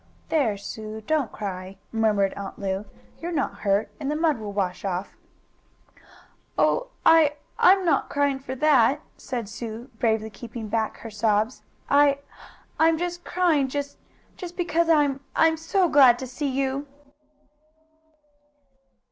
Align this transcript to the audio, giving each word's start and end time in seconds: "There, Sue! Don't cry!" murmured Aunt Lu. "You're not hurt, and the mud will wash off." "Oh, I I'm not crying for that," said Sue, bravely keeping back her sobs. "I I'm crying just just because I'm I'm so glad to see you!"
"There, 0.29 0.57
Sue! 0.57 1.01
Don't 1.01 1.31
cry!" 1.31 1.77
murmured 1.91 2.33
Aunt 2.33 2.57
Lu. 2.57 2.85
"You're 3.19 3.31
not 3.31 3.59
hurt, 3.59 3.91
and 3.99 4.09
the 4.09 4.15
mud 4.15 4.39
will 4.39 4.51
wash 4.51 4.83
off." 4.83 5.15
"Oh, 6.57 6.87
I 7.05 7.35
I'm 7.59 7.85
not 7.85 8.09
crying 8.09 8.39
for 8.39 8.55
that," 8.55 9.01
said 9.15 9.47
Sue, 9.47 9.91
bravely 9.99 10.31
keeping 10.31 10.69
back 10.69 10.97
her 10.97 11.11
sobs. 11.11 11.61
"I 11.87 12.17
I'm 12.79 12.97
crying 13.23 13.67
just 13.67 13.99
just 14.37 14.57
because 14.57 14.89
I'm 14.89 15.19
I'm 15.35 15.55
so 15.55 15.87
glad 15.87 16.17
to 16.17 16.25
see 16.25 16.49
you!" 16.49 16.87